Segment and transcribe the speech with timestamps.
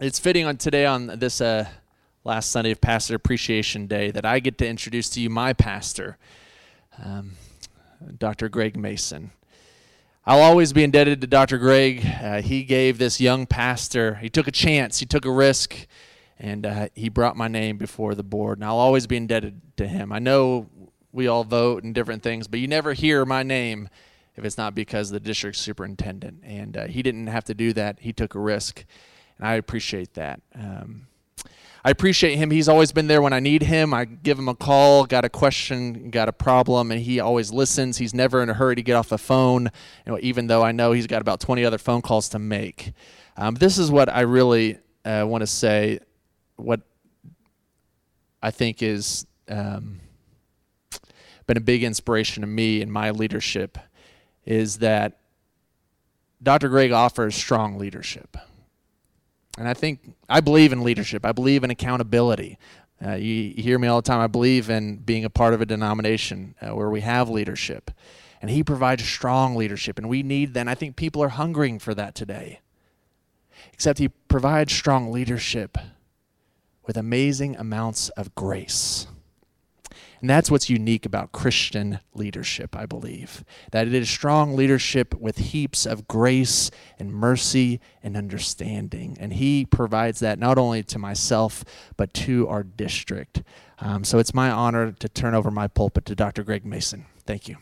[0.00, 1.68] it's fitting on today on this uh,
[2.24, 6.18] last Sunday of Pastor Appreciation Day that I get to introduce to you my pastor,
[7.02, 7.32] um,
[8.18, 8.48] Dr.
[8.48, 9.30] Greg Mason.
[10.26, 11.58] I'll always be indebted to Dr.
[11.58, 12.04] Greg.
[12.04, 15.86] Uh, he gave this young pastor, he took a chance, he took a risk,
[16.40, 18.58] and uh, he brought my name before the board.
[18.58, 20.12] And I'll always be indebted to him.
[20.12, 20.68] I know
[21.12, 23.88] we all vote and different things, but you never hear my name
[24.34, 26.40] if it's not because the district superintendent.
[26.42, 27.98] And uh, he didn't have to do that.
[28.00, 28.84] He took a risk,
[29.44, 30.40] I appreciate that.
[30.54, 31.06] Um,
[31.86, 32.50] I appreciate him.
[32.50, 33.92] He's always been there when I need him.
[33.92, 37.98] I give him a call, got a question, got a problem, and he always listens.
[37.98, 39.70] He's never in a hurry to get off the phone,
[40.06, 42.94] you know, even though I know he's got about 20 other phone calls to make.
[43.36, 45.98] Um, this is what I really uh, want to say.
[46.56, 46.80] What
[48.42, 50.00] I think is um,
[51.46, 53.76] been a big inspiration to me in my leadership
[54.46, 55.18] is that
[56.42, 56.70] Dr.
[56.70, 58.38] Greg offers strong leadership.
[59.56, 61.24] And I think I believe in leadership.
[61.24, 62.58] I believe in accountability.
[63.04, 64.20] Uh, you, hear me all the time.
[64.20, 67.90] I believe in being a part of a denomination uh, where we have leadership.
[68.40, 69.98] And he provides strong leadership.
[69.98, 70.60] And we need that.
[70.60, 72.60] And I think people are hungering for that today.
[73.72, 75.78] Except he provides strong leadership
[76.86, 79.06] with amazing amounts of grace.
[80.24, 83.44] And that's what's unique about Christian leadership, I believe.
[83.72, 89.18] That it is strong leadership with heaps of grace and mercy and understanding.
[89.20, 91.62] And He provides that not only to myself,
[91.98, 93.42] but to our district.
[93.80, 96.42] Um, so it's my honor to turn over my pulpit to Dr.
[96.42, 97.04] Greg Mason.
[97.26, 97.58] Thank you.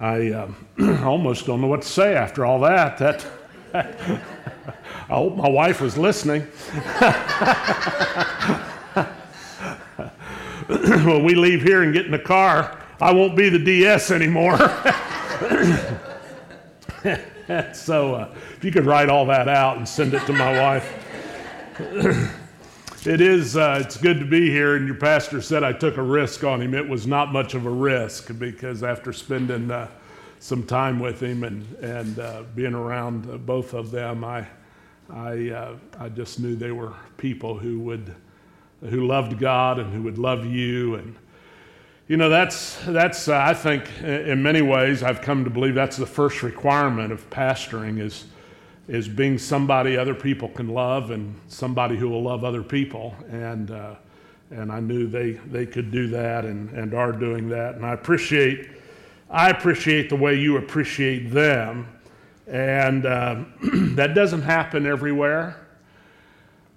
[0.00, 0.50] I uh,
[1.04, 2.98] almost don't know what to say after all that.
[2.98, 3.24] That
[3.74, 6.48] I hope my wife was listening.
[11.04, 14.58] when we leave here and get in the car, I won't be the DS anymore.
[17.72, 21.06] so uh, if you could write all that out and send it to my wife.
[23.06, 26.02] it is uh, it's good to be here and your pastor said i took a
[26.02, 29.88] risk on him it was not much of a risk because after spending uh,
[30.38, 34.46] some time with him and, and uh, being around uh, both of them i,
[35.08, 38.14] I, uh, I just knew they were people who would
[38.88, 40.94] who loved God and who would love you.
[40.94, 41.16] And,
[42.08, 45.96] you know, that's, that's uh, I think, in many ways, I've come to believe that's
[45.96, 48.24] the first requirement of pastoring is,
[48.88, 53.14] is being somebody other people can love and somebody who will love other people.
[53.30, 53.94] And, uh,
[54.50, 57.76] and I knew they, they could do that and, and are doing that.
[57.76, 58.68] And I appreciate,
[59.30, 61.86] I appreciate the way you appreciate them.
[62.48, 63.44] And uh,
[63.94, 65.59] that doesn't happen everywhere.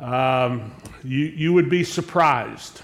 [0.03, 0.75] Um,
[1.05, 2.81] you, you would be surprised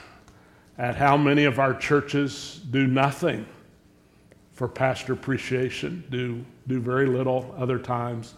[0.77, 3.45] at how many of our churches do nothing
[4.53, 8.35] for pastor appreciation, do, do very little other times.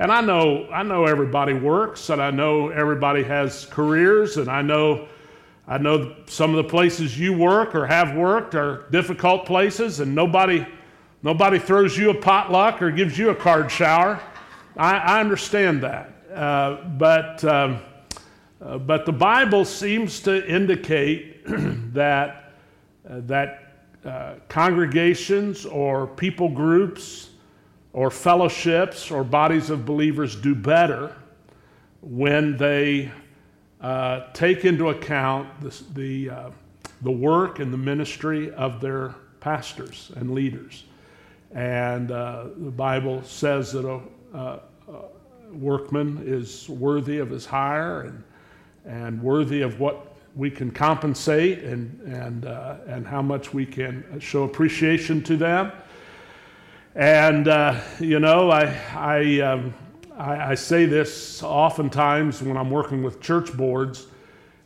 [0.00, 4.60] And I know, I know everybody works, and I know everybody has careers, and I
[4.60, 5.06] know,
[5.68, 10.16] I know some of the places you work or have worked are difficult places, and
[10.16, 10.66] nobody,
[11.22, 14.20] nobody throws you a potluck or gives you a card shower.
[14.76, 16.10] I, I understand that.
[16.34, 17.78] Uh, but um,
[18.60, 21.44] uh, but the Bible seems to indicate
[21.92, 22.54] that,
[23.08, 23.62] uh, that
[24.04, 27.30] uh, congregations or people groups
[27.92, 31.14] or fellowships or bodies of believers do better
[32.00, 33.10] when they
[33.80, 36.50] uh, take into account the, the, uh,
[37.02, 40.84] the, work and the ministry of their pastors and leaders.
[41.52, 44.00] And the Bible says that a,
[44.34, 44.60] a
[45.52, 48.22] workman is worthy of his hire and
[48.86, 54.04] and worthy of what we can compensate and, and, uh, and how much we can
[54.20, 55.72] show appreciation to them.
[56.94, 59.74] And, uh, you know, I, I, um,
[60.16, 64.06] I, I, say this oftentimes when I'm working with church boards.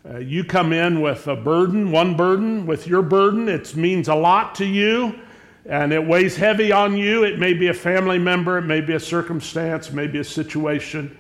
[0.09, 4.15] Uh, you come in with a burden, one burden, with your burden, it means a
[4.15, 5.19] lot to you
[5.67, 7.25] and it weighs heavy on you.
[7.25, 10.25] It may be a family member, it may be a circumstance, it may be a
[10.25, 11.19] situation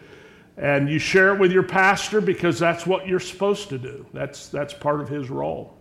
[0.57, 4.07] and you share it with your pastor because that's what you're supposed to do.
[4.13, 5.77] That's, that's part of his role.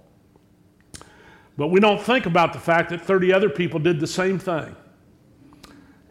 [1.58, 4.76] But we don't think about the fact that 30 other people did the same thing.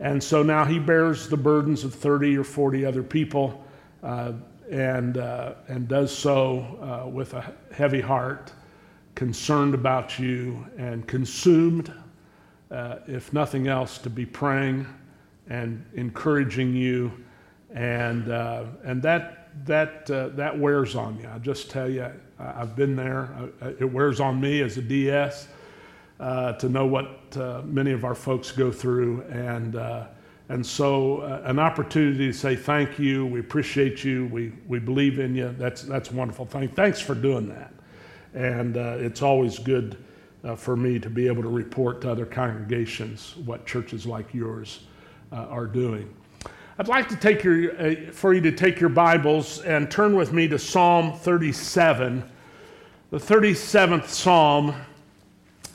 [0.00, 3.64] And so now he bears the burdens of 30 or 40 other people
[4.02, 4.32] uh,
[4.70, 8.52] and, uh, and does so uh, with a heavy heart,
[9.14, 11.92] concerned about you, and consumed,
[12.70, 14.86] uh, if nothing else, to be praying
[15.48, 17.10] and encouraging you
[17.74, 21.28] and uh, and that that uh, that wears on you.
[21.32, 23.50] I just tell you, I, have been there.
[23.60, 25.48] I, it wears on me as a DS
[26.20, 30.06] uh, to know what uh, many of our folks go through, and uh,
[30.48, 35.18] And so, uh, an opportunity to say thank you, we appreciate you, we, we believe
[35.18, 35.54] in you.
[35.58, 36.68] That's, that's a wonderful thing.
[36.68, 37.72] Thanks for doing that.
[38.32, 39.96] And it's always good
[40.56, 44.80] for me to be able to report to other congregations what churches like yours
[45.32, 46.14] are doing.
[46.80, 50.32] I'd like to take your, uh, for you to take your Bibles and turn with
[50.32, 52.22] me to Psalm 37,
[53.10, 54.72] the 37th Psalm.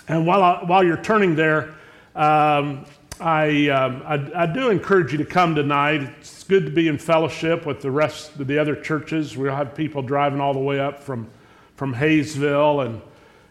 [0.07, 1.75] And while, I, while you're turning there,
[2.15, 2.85] um,
[3.19, 6.09] I, um, I, I, do encourage you to come tonight.
[6.21, 9.35] It's good to be in fellowship with the rest of the other churches.
[9.35, 11.29] We'll have people driving all the way up from,
[11.75, 13.01] from Hayesville and,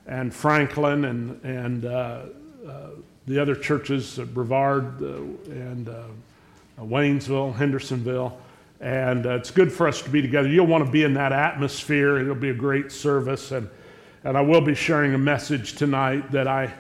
[0.06, 2.22] and Franklin and, and uh,
[2.66, 2.88] uh,
[3.26, 5.16] the other churches, uh, Brevard uh,
[5.50, 6.04] and uh,
[6.84, 8.38] Waynesville, Hendersonville.
[8.80, 10.48] And uh, it's good for us to be together.
[10.48, 12.18] You'll want to be in that atmosphere.
[12.18, 13.52] It'll be a great service.
[13.52, 13.68] And,
[14.24, 16.72] and I will be sharing a message tonight that I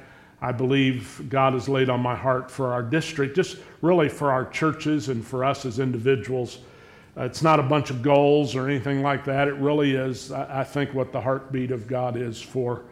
[0.44, 4.44] I believe God has laid on my heart for our district, just really for our
[4.50, 6.58] churches and for us as individuals.
[7.16, 9.46] Uh, it's not a bunch of goals or anything like that.
[9.46, 12.82] It really is, I, I think, what the heartbeat of God is for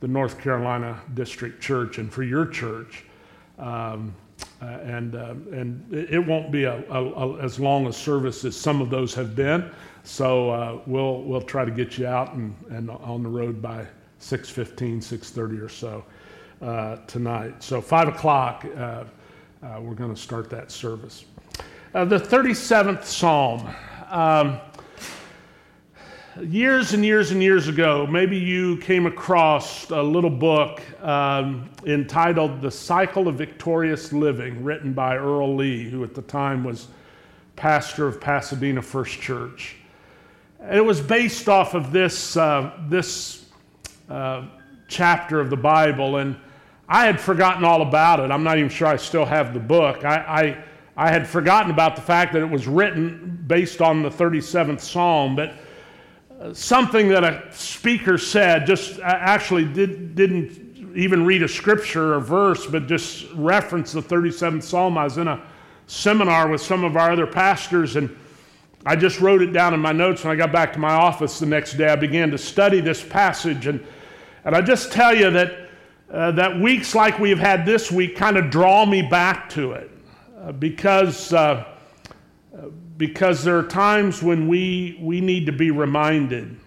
[0.00, 3.04] the North Carolina District Church and for your church.
[3.60, 4.12] Um,
[4.60, 8.56] uh, and uh, and it won't be a, a, a, as long a service as
[8.56, 9.70] some of those have been.
[10.04, 13.86] So uh, we'll we'll try to get you out and, and on the road by
[14.20, 16.04] 6:15, 6:30 or so
[16.62, 17.62] uh, tonight.
[17.62, 19.04] So, 5 o'clock, uh,
[19.62, 21.24] uh, we're going to start that service.
[21.92, 23.68] The 37th Psalm.
[24.10, 24.60] Um,
[26.42, 32.60] years and years and years ago, maybe you came across a little book um, entitled
[32.60, 36.88] The Cycle of Victorious Living, written by Earl Lee, who at the time was
[37.56, 39.76] pastor of Pasadena First Church.
[40.60, 43.46] And it was based off of this, uh, this
[44.08, 44.46] uh,
[44.86, 46.18] chapter of the Bible.
[46.18, 46.36] And
[46.88, 48.30] I had forgotten all about it.
[48.30, 50.04] I'm not even sure I still have the book.
[50.04, 50.16] I,
[50.96, 54.80] I, I, had forgotten about the fact that it was written based on the 37th
[54.80, 55.54] Psalm, but
[56.52, 62.66] something that a speaker said just actually did, didn't even read a scripture or verse,
[62.66, 64.98] but just referenced the 37th Psalm.
[64.98, 65.42] I was in a
[65.86, 68.14] seminar with some of our other pastors, and
[68.86, 71.38] I just wrote it down in my notes when I got back to my office
[71.38, 71.88] the next day.
[71.88, 73.84] I began to study this passage, and,
[74.44, 75.68] and I just tell you that
[76.10, 79.90] uh, that weeks like we've had this week kind of draw me back to it
[80.40, 81.66] uh, because, uh,
[82.98, 86.58] because there are times when we, we need to be reminded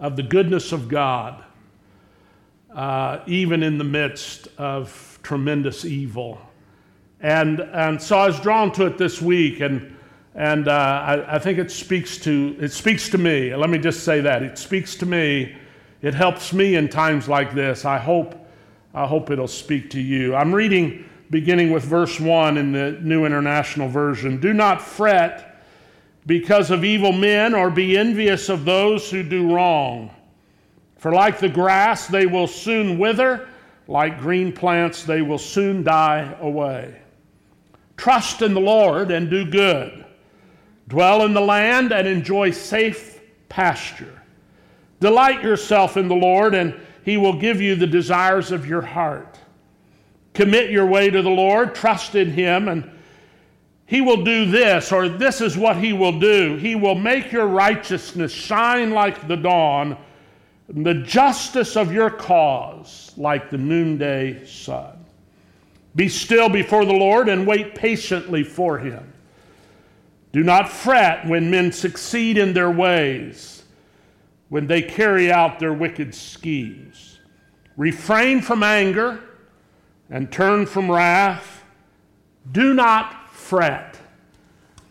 [0.00, 1.44] of the goodness of God,
[2.74, 6.40] uh, even in the midst of tremendous evil.
[7.20, 9.94] And, and so I was drawn to it this week, and,
[10.34, 13.54] and uh, I, I think it speaks, to, it speaks to me.
[13.54, 14.42] Let me just say that.
[14.42, 15.56] It speaks to me
[16.02, 17.84] it helps me in times like this.
[17.84, 18.34] I hope,
[18.92, 20.34] I hope it'll speak to you.
[20.34, 24.38] I'm reading beginning with verse 1 in the New International Version.
[24.38, 25.64] Do not fret
[26.26, 30.14] because of evil men or be envious of those who do wrong.
[30.98, 33.48] For like the grass, they will soon wither,
[33.88, 37.00] like green plants, they will soon die away.
[37.96, 40.04] Trust in the Lord and do good.
[40.88, 44.20] Dwell in the land and enjoy safe pasture.
[45.00, 49.38] Delight yourself in the Lord, and he will give you the desires of your heart.
[50.34, 52.90] Commit your way to the Lord, trust in him, and
[53.86, 56.56] he will do this, or this is what he will do.
[56.56, 59.98] He will make your righteousness shine like the dawn,
[60.68, 65.04] and the justice of your cause like the noonday sun.
[65.94, 69.12] Be still before the Lord and wait patiently for him.
[70.32, 73.64] Do not fret when men succeed in their ways
[74.48, 77.20] when they carry out their wicked schemes.
[77.76, 79.20] Refrain from anger
[80.12, 81.64] and turn from wrath.
[82.52, 83.98] Do not fret,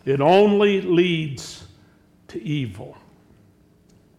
[0.04, 1.64] it only leads
[2.28, 2.96] to evil.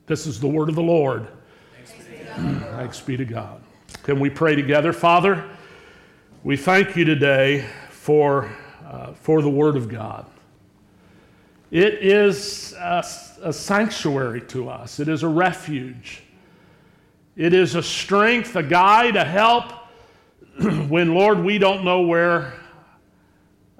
[0.07, 1.27] This is the word of the Lord.
[1.75, 3.61] Thanks be to God.
[4.03, 4.93] Can we pray together?
[4.93, 5.49] Father,
[6.43, 8.49] we thank you today for,
[8.85, 10.25] uh, for the word of God.
[11.69, 13.03] It is a,
[13.41, 16.23] a sanctuary to us, it is a refuge.
[17.35, 19.73] It is a strength, a guide, a help
[20.87, 22.53] when, Lord, we don't know where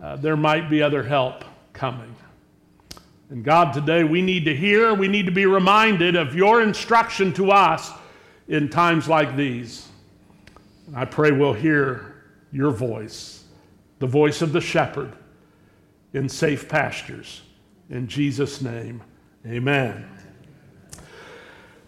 [0.01, 2.15] uh, there might be other help coming.
[3.29, 7.31] And God, today we need to hear, we need to be reminded of your instruction
[7.33, 7.91] to us
[8.47, 9.87] in times like these.
[10.87, 13.43] And I pray we'll hear your voice,
[13.99, 15.13] the voice of the shepherd
[16.13, 17.41] in safe pastures.
[17.89, 19.01] In Jesus' name,
[19.45, 20.07] amen.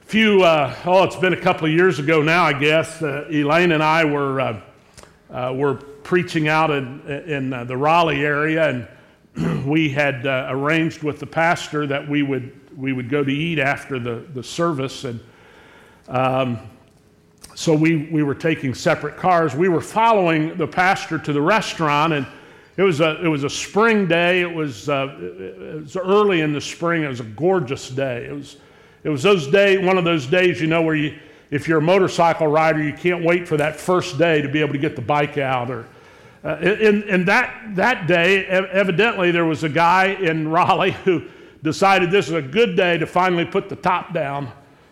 [0.01, 3.01] Few, uh, oh, it's been a couple of years ago now, I guess.
[3.01, 4.62] Uh, Elaine and I were,
[5.36, 8.88] uh, were preaching out in, in uh, the Raleigh area,
[9.36, 13.32] and we had uh, arranged with the pastor that we would, we would go to
[13.32, 15.04] eat after the, the service.
[15.04, 15.20] And
[16.08, 16.60] um,
[17.54, 19.54] so we, we were taking separate cars.
[19.54, 22.25] We were following the pastor to the restaurant, and
[22.77, 24.39] it was a, it was a spring day.
[24.39, 27.04] It was, uh, it was early in the spring.
[27.04, 28.25] It was a gorgeous day.
[28.25, 28.56] It was,
[29.04, 31.20] it was those day, one of those days, you know, where you,
[31.51, 34.73] if you're a motorcycle rider, you can't wait for that first day to be able
[34.73, 35.69] to get the bike out.
[35.69, 35.85] Or,
[36.43, 41.23] uh, and, and that, that day, evidently, there was a guy in Raleigh who
[41.63, 44.51] decided this is a good day to finally put the top down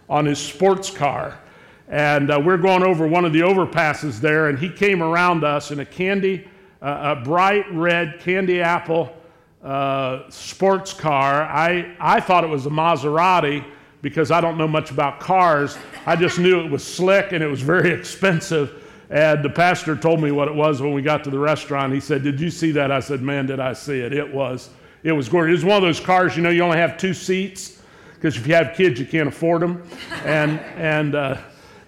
[0.10, 1.40] on his sports car.
[1.88, 5.72] And uh, we're going over one of the overpasses there, and he came around us
[5.72, 6.48] in a candy,
[6.82, 9.16] uh, a bright red candy apple
[9.64, 11.44] uh, sports car.
[11.44, 13.64] I, I thought it was a Maserati
[14.04, 15.78] because I don't know much about cars.
[16.06, 18.84] I just knew it was slick and it was very expensive.
[19.10, 21.94] And the pastor told me what it was when we got to the restaurant.
[21.94, 22.92] He said, Did you see that?
[22.92, 24.14] I said, Man, did I see it?
[24.14, 24.70] It was.
[25.04, 25.62] It was gorgeous.
[25.62, 27.82] It was one of those cars, you know, you only have two seats
[28.14, 29.88] because if you have kids, you can't afford them.
[30.26, 31.38] And, and uh,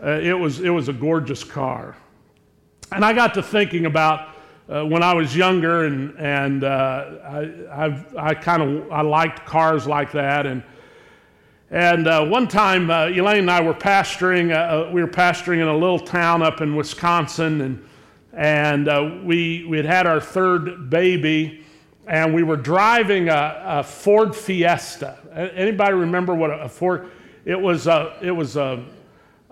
[0.03, 1.95] uh, it, was, it was a gorgeous car.
[2.91, 4.29] And I got to thinking about
[4.67, 9.45] uh, when I was younger, and, and uh, I, I've, I kind of I liked
[9.45, 10.45] cars like that.
[10.45, 10.63] And,
[11.75, 14.55] and uh, one time, uh, Elaine and I were pastoring.
[14.55, 19.75] Uh, we were pastoring in a little town up in Wisconsin, and, and we, we
[19.75, 21.65] had had our third baby,
[22.08, 25.17] and we were driving a, a Ford Fiesta.
[25.53, 27.12] Anybody remember what a, a Ford?
[27.44, 28.82] It was a, it was a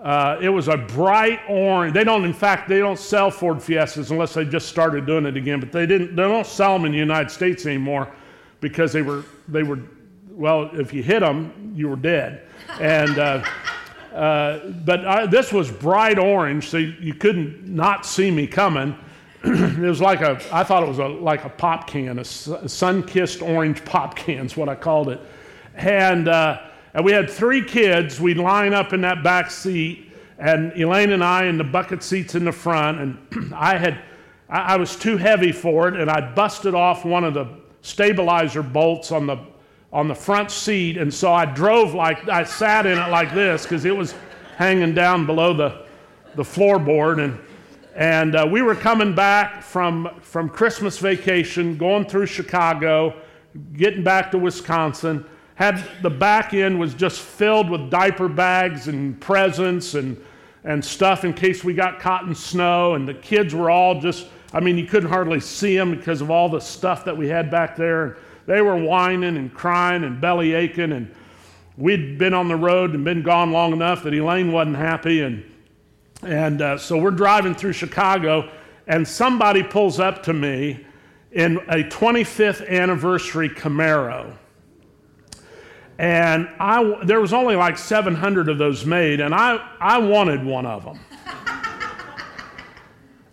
[0.00, 1.92] uh, it was a bright orange.
[1.92, 5.36] They don't, in fact, they don't sell Ford Fiestas unless they just started doing it
[5.36, 5.60] again.
[5.60, 6.16] But they didn't.
[6.16, 8.10] They don't sell them in the United States anymore
[8.60, 9.80] because they were they were
[10.34, 10.70] well.
[10.72, 12.42] If you hit them, you were dead.
[12.80, 13.44] And uh,
[14.14, 18.96] uh, but I, this was bright orange, so you, couldn't not see me coming.
[19.44, 20.40] it was like a.
[20.52, 24.56] I thought it was a like a pop can, a Sunkist orange pop can is
[24.56, 25.20] what I called it,
[25.74, 26.60] and uh,
[26.94, 28.20] and we had three kids.
[28.20, 32.36] We'd line up in that back seat, and Elaine and I in the bucket seats
[32.36, 33.00] in the front.
[33.00, 34.00] And I had,
[34.48, 37.48] I was too heavy for it, and I busted off one of the
[37.82, 39.38] stabilizer bolts on the
[39.94, 43.62] on the front seat, and so I drove like I sat in it like this
[43.62, 44.14] because it was
[44.58, 45.86] hanging down below the
[46.34, 47.38] the floorboard, and
[47.94, 53.14] and uh, we were coming back from from Christmas vacation, going through Chicago,
[53.72, 55.24] getting back to Wisconsin
[55.54, 60.20] had the back end was just filled with diaper bags and presents and,
[60.64, 62.94] and stuff in case we got caught in snow.
[62.94, 66.30] And the kids were all just, I mean, you couldn't hardly see them because of
[66.30, 68.16] all the stuff that we had back there.
[68.46, 70.92] They were whining and crying and belly aching.
[70.92, 71.14] And
[71.76, 75.22] we'd been on the road and been gone long enough that Elaine wasn't happy.
[75.22, 75.44] And,
[76.22, 78.50] and uh, so we're driving through Chicago,
[78.86, 80.84] and somebody pulls up to me
[81.32, 84.36] in a 25th anniversary Camaro
[85.98, 90.66] and I, there was only like 700 of those made, and I, I wanted one
[90.66, 90.98] of them.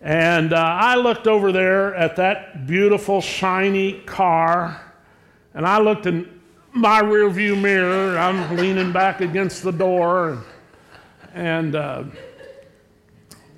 [0.00, 4.80] and uh, I looked over there at that beautiful, shiny car,
[5.54, 6.40] and I looked in
[6.72, 8.18] my rearview mirror.
[8.18, 10.42] I'm leaning back against the door, and,
[11.34, 12.04] and uh,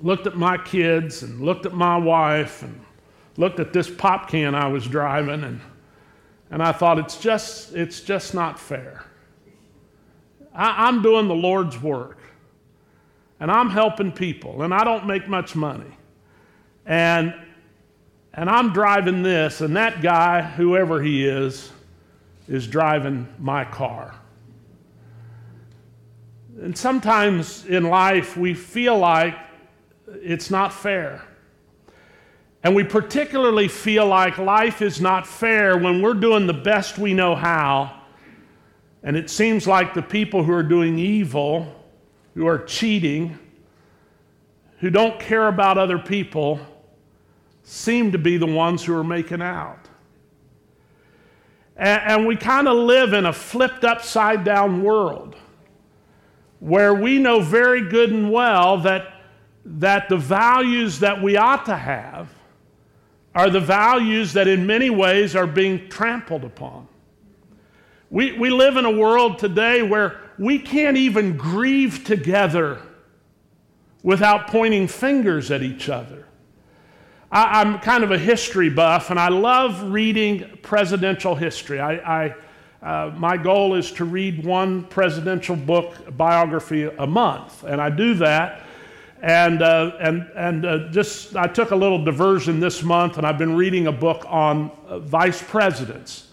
[0.01, 2.79] looked at my kids, and looked at my wife, and
[3.37, 5.61] looked at this pop can I was driving, and
[6.51, 9.03] and I thought, it's just, it's just not fair.
[10.53, 12.19] I, I'm doing the Lord's work,
[13.39, 15.97] and I'm helping people, and I don't make much money.
[16.85, 17.33] And,
[18.33, 21.71] and I'm driving this, and that guy, whoever he is,
[22.47, 24.15] is driving my car.
[26.61, 29.35] And sometimes in life, we feel like
[30.07, 31.23] it's not fair.
[32.63, 37.13] And we particularly feel like life is not fair when we're doing the best we
[37.13, 38.01] know how.
[39.03, 41.71] And it seems like the people who are doing evil,
[42.33, 43.37] who are cheating,
[44.79, 46.59] who don't care about other people,
[47.63, 49.84] seem to be the ones who are making out.
[51.75, 55.35] And, and we kind of live in a flipped upside down world
[56.59, 59.13] where we know very good and well that,
[59.65, 62.29] that the values that we ought to have
[63.35, 66.87] are the values that in many ways are being trampled upon.
[68.09, 72.81] We, we live in a world today where we can't even grieve together
[74.03, 76.24] without pointing fingers at each other.
[77.31, 81.79] I, am kind of a history buff, and I love reading presidential history.
[81.79, 82.35] I, I
[82.81, 88.13] uh, my goal is to read one presidential book biography a month, and I do
[88.15, 88.61] that
[89.21, 93.39] And, uh, and, and uh, just, I took a little diversion this month, and I've
[93.39, 96.27] been reading a book on uh, vice presidents.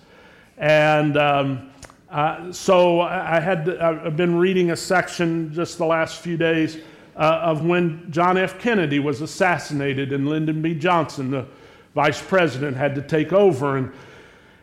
[0.58, 1.70] And um,
[2.10, 6.78] uh, so I had, I've been reading a section just the last few days
[7.16, 8.58] uh, of when John F.
[8.58, 10.74] Kennedy was assassinated and Lyndon B.
[10.74, 11.46] Johnson, the
[11.94, 13.76] vice president, had to take over.
[13.76, 13.92] And,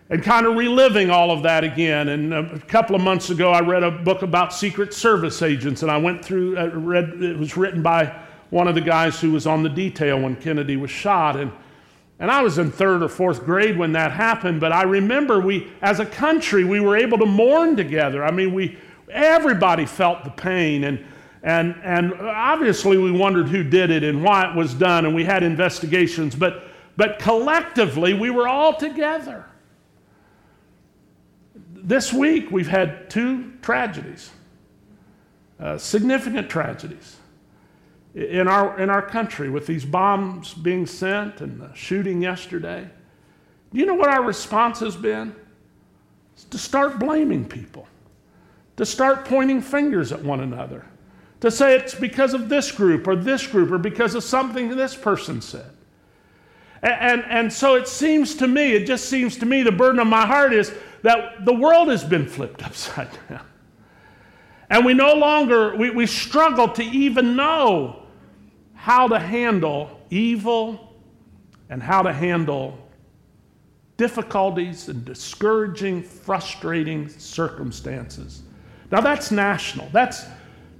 [0.10, 2.10] and kind of reliving all of that again.
[2.10, 5.91] And a couple of months ago, I read a book about Secret Service agents, and
[5.91, 9.46] I went through, uh, read, it was written by one of the guys who was
[9.46, 11.36] on the detail when Kennedy was shot.
[11.36, 11.51] And,
[12.18, 15.72] and I was in third or fourth grade when that happened, but I remember we,
[15.84, 18.25] as a country, we were able to mourn together.
[18.25, 18.79] I mean, we,
[19.12, 20.86] everybody felt the pain.
[20.86, 21.06] And,
[21.41, 25.24] and, and obviously, we wondered who did it and why it was done, and we
[25.24, 26.65] had investigations, but,
[26.98, 29.46] but collectively, we were all together.
[31.74, 34.31] This week, we've had two tragedies,
[35.62, 37.15] uh, significant tragedies
[38.13, 42.89] in our, in our country with these bombs being sent and the shooting yesterday.
[43.72, 45.34] Do you know what our response has been?
[46.34, 47.88] It's to start blaming people,
[48.75, 50.86] to start pointing fingers at one another
[51.41, 54.96] to say it's because of this group or this group or because of something this
[54.96, 55.72] person said.
[56.81, 60.00] And, and, and, so it seems to me, it just seems to me, the burden
[60.00, 63.46] of my heart is that the world has been flipped upside down.
[64.69, 68.03] And we no longer, we, we struggle to even know
[68.75, 70.93] how to handle evil
[71.69, 72.77] and how to handle
[73.98, 78.43] difficulties and discouraging, frustrating circumstances.
[78.91, 79.89] Now that's national.
[79.91, 80.25] That's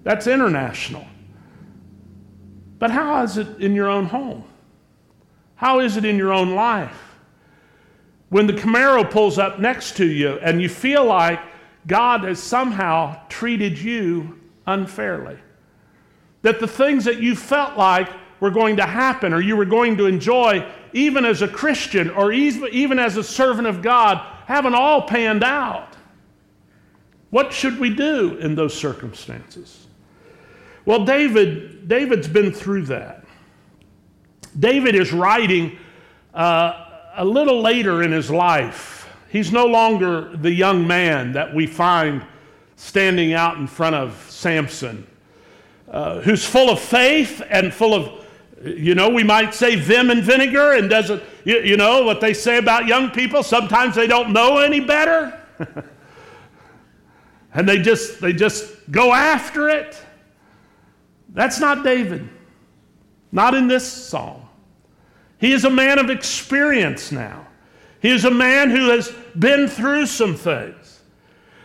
[0.04, 1.06] that's international.
[2.78, 4.44] But how is it in your own home?
[5.56, 7.16] How is it in your own life?
[8.30, 11.42] When the Camaro pulls up next to you and you feel like
[11.88, 15.38] God has somehow treated you unfairly.
[16.44, 19.98] That the things that you felt like were going to happen or you were going
[19.98, 25.02] to enjoy, even as a Christian or even as a servant of God, haven't all
[25.02, 25.98] panned out.
[27.32, 29.88] What should we do in those circumstances?
[30.90, 33.24] Well, David, David's been through that.
[34.58, 35.78] David is writing
[36.34, 39.08] uh, a little later in his life.
[39.30, 42.26] He's no longer the young man that we find
[42.76, 45.06] standing out in front of Samson,
[45.92, 48.26] uh, who's full of faith and full of,
[48.64, 52.34] you know, we might say vim and vinegar, and doesn't, you, you know, what they
[52.34, 55.40] say about young people, sometimes they don't know any better.
[57.54, 60.04] and they just, they just go after it.
[61.40, 62.28] That's not David,
[63.32, 64.42] not in this psalm.
[65.38, 67.48] He is a man of experience now.
[68.02, 71.00] He is a man who has been through some things.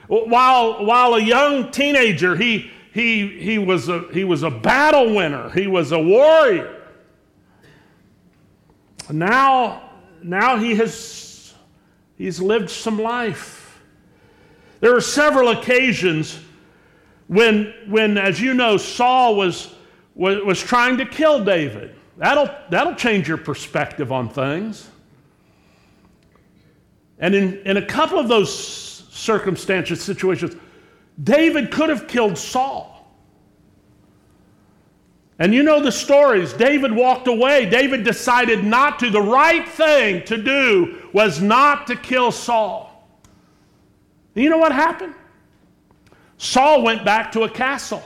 [0.07, 5.51] While, while a young teenager, he, he, he, was a, he was a battle winner,
[5.51, 6.81] he was a warrior.
[9.11, 9.91] Now,
[10.23, 11.53] now he has
[12.17, 13.83] he's lived some life.
[14.79, 16.44] There are several occasions
[17.29, 19.75] when, when as you know, Saul was,
[20.15, 21.95] was, was trying to kill David.
[22.17, 24.89] That'll, that'll change your perspective on things.
[27.19, 28.53] And in, in a couple of those
[29.11, 30.57] circumstances, situations,
[31.23, 32.91] David could have killed Saul.
[35.39, 36.53] And you know the stories.
[36.53, 37.67] David walked away.
[37.69, 39.11] David decided not to.
[39.11, 42.91] The right thing to do was not to kill Saul.
[44.35, 45.15] And you know what happened?
[46.45, 48.03] Saul went back to a castle,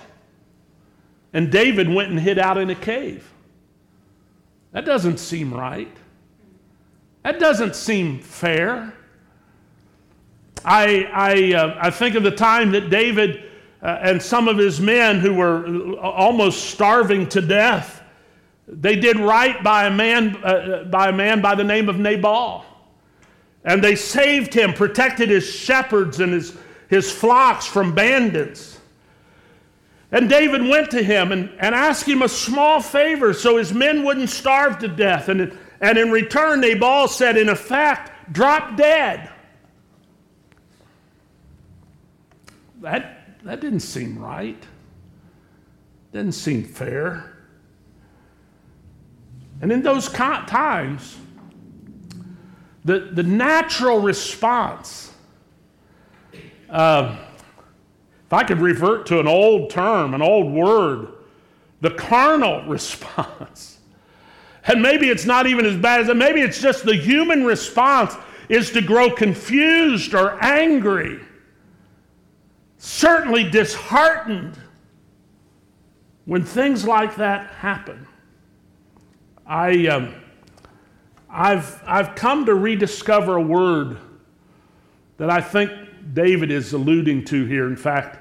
[1.33, 3.29] and David went and hid out in a cave.
[4.71, 5.95] That doesn't seem right.
[7.25, 8.95] That doesn't seem fair.
[10.65, 13.51] I, I, uh, I think of the time that David
[13.83, 18.03] uh, and some of his men who were almost starving to death,
[18.69, 22.65] they did right by a man, uh, by, a man by the name of Nabal.
[23.65, 26.57] And they saved him, protected his shepherds and his,
[26.89, 28.79] his flocks from bandits.
[30.11, 34.05] And David went to him and, and asked him a small favor so his men
[34.05, 35.29] wouldn't starve to death.
[35.29, 39.31] And, and in return, Nabal said, in effect, drop dead.
[42.81, 44.63] That, that didn't seem right.
[46.13, 47.37] Didn't seem fair.
[49.61, 51.19] And in those times,
[52.85, 55.13] the, the natural response
[56.71, 57.17] uh,
[58.27, 61.09] if I could revert to an old term, an old word,
[61.81, 63.79] the carnal response.
[64.65, 66.17] And maybe it's not even as bad as that.
[66.17, 68.15] Maybe it's just the human response
[68.49, 71.21] is to grow confused or angry,
[72.77, 74.59] certainly disheartened
[76.29, 78.07] when things like that happen,
[79.47, 80.15] I, um,
[81.31, 83.97] I've, I've come to rediscover a word
[85.17, 85.71] that I think
[86.13, 87.67] David is alluding to here.
[87.67, 88.19] In fact,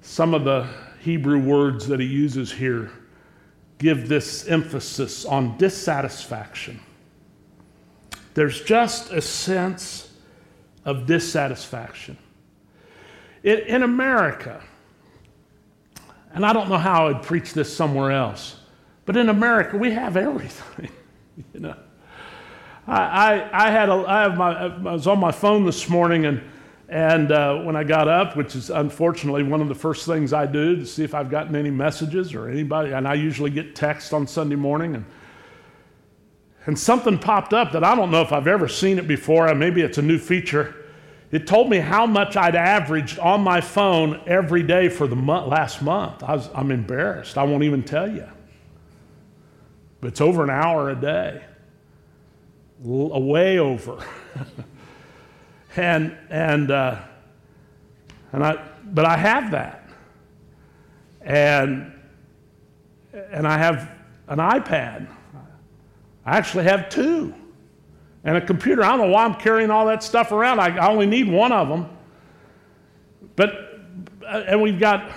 [0.00, 0.66] some of the
[1.00, 2.90] Hebrew words that he uses here
[3.78, 6.80] give this emphasis on dissatisfaction.
[8.34, 10.12] There's just a sense
[10.84, 12.16] of dissatisfaction.
[13.42, 14.62] In, in America,
[16.32, 18.56] and I don't know how I'd preach this somewhere else,
[19.04, 20.88] but in America, we have everything.
[21.54, 21.76] you know,
[22.86, 26.26] I, I, I had a, I, have my, I was on my phone this morning,
[26.26, 26.42] and,
[26.94, 30.46] and uh, when I got up, which is unfortunately one of the first things I
[30.46, 34.14] do to see if I've gotten any messages or anybody, and I usually get text
[34.14, 35.04] on Sunday morning, and
[36.66, 39.52] and something popped up that I don't know if I've ever seen it before.
[39.56, 40.76] Maybe it's a new feature.
[41.32, 45.82] It told me how much I'd averaged on my phone every day for the last
[45.82, 46.22] month.
[46.22, 47.36] I was, I'm embarrassed.
[47.36, 48.28] I won't even tell you.
[50.00, 51.42] But it's over an hour a day,
[52.84, 53.98] a way over.
[55.76, 57.00] and and uh,
[58.32, 59.88] and I, but I have that,
[61.20, 61.92] and
[63.12, 63.90] and I have
[64.28, 65.08] an iPad.
[66.26, 67.34] I actually have two.
[68.24, 70.58] And a computer, I don't know why I'm carrying all that stuff around.
[70.58, 71.90] I, I only need one of them.
[73.36, 73.50] But,
[74.26, 75.12] uh, and we've got,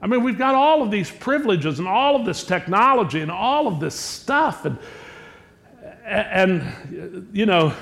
[0.00, 3.66] I mean, we've got all of these privileges and all of this technology and all
[3.66, 4.64] of this stuff.
[4.64, 4.78] And,
[6.06, 7.74] and you know,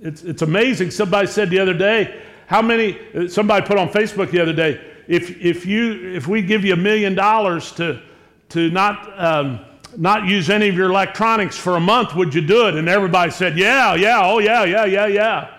[0.00, 0.90] it's, it's amazing.
[0.90, 5.40] Somebody said the other day, how many, somebody put on Facebook the other day, if,
[5.42, 8.02] if, you, if we give you a million dollars to,
[8.50, 9.60] to not, um,
[9.96, 12.74] not use any of your electronics for a month, would you do it?
[12.74, 15.54] And everybody said, Yeah, yeah, oh, yeah, yeah, yeah, yeah.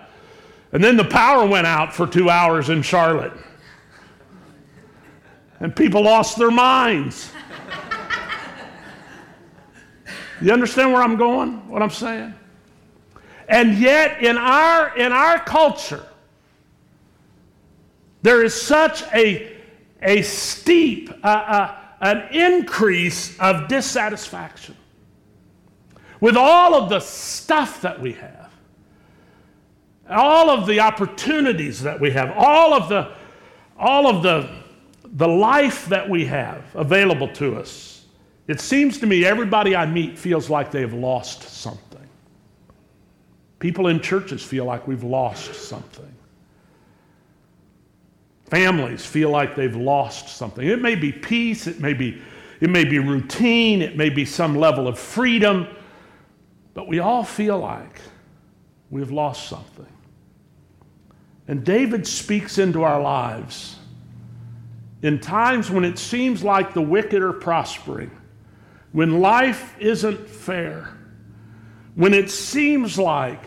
[0.71, 3.33] And then the power went out for two hours in Charlotte.
[5.59, 7.31] And people lost their minds.
[10.41, 11.69] you understand where I'm going?
[11.69, 12.33] What I'm saying?
[13.53, 16.03] And yet, in our, in our culture,
[18.23, 19.55] there is such a,
[20.01, 24.75] a steep, uh, uh, an increase of dissatisfaction
[26.19, 28.51] with all of the stuff that we have,
[30.09, 33.13] all of the opportunities that we have, all of the,
[33.77, 34.49] all of the,
[35.03, 38.05] the life that we have available to us.
[38.47, 41.92] It seems to me everybody I meet feels like they have lost something.
[43.63, 46.13] People in churches feel like we've lost something.
[48.47, 50.67] Families feel like they've lost something.
[50.67, 52.21] It may be peace, it may be,
[52.59, 55.65] it may be routine, it may be some level of freedom,
[56.73, 58.01] but we all feel like
[58.89, 59.87] we've lost something.
[61.47, 63.77] And David speaks into our lives
[65.03, 68.11] in times when it seems like the wicked are prospering,
[68.91, 70.97] when life isn't fair,
[71.95, 73.39] when it seems like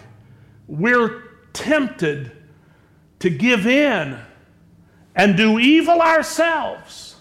[0.69, 2.33] we're tempted
[3.21, 4.19] to give in
[5.15, 7.17] and do evil ourselves,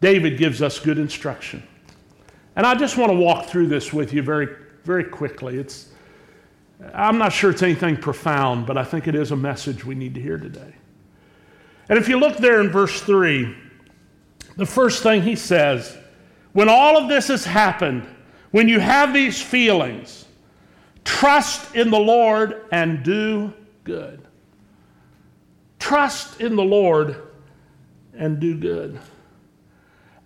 [0.00, 1.62] David gives us good instruction.
[2.54, 4.48] And I just want to walk through this with you very,
[4.84, 5.56] very quickly.
[5.58, 5.90] It's,
[6.92, 10.14] I'm not sure it's anything profound, but I think it is a message we need
[10.14, 10.74] to hear today.
[11.88, 13.56] And if you look there in verse 3,
[14.56, 15.96] the first thing he says,
[16.52, 18.06] when all of this has happened,
[18.50, 20.26] when you have these feelings,
[21.08, 24.20] trust in the Lord and do good.
[25.78, 27.16] Trust in the Lord
[28.12, 29.00] and do good.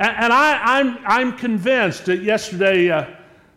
[0.01, 3.07] And, and I, am I'm, I'm convinced that yesterday, uh,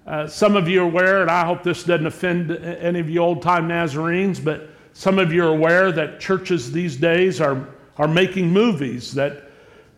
[0.05, 3.21] uh, some of you are aware, and I hope this doesn't offend any of you
[3.21, 8.07] old time Nazarenes, but some of you are aware that churches these days are, are
[8.07, 9.49] making movies that,